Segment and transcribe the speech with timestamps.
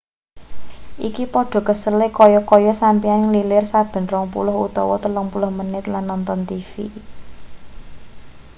[1.07, 6.39] iki padha kesele kaya-kaya sampeyan nglilir saben rong puluh utawa telung puluh menit lan nonton
[6.49, 6.69] tv